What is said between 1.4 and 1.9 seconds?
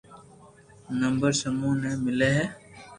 سمون